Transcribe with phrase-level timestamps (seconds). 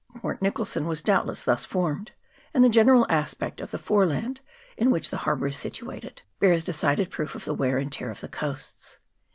[0.15, 2.13] Port Nicholson was doubtless thus formed,
[2.55, 4.41] and the general aspect of the foreland,
[4.75, 8.19] in which the harboijr is situated, bears decided proof of the wear and tear of
[8.19, 8.97] the coasts.